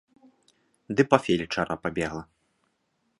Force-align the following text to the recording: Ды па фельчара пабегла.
Ды 0.95 1.01
па 1.11 1.17
фельчара 1.27 1.75
пабегла. 1.85 2.23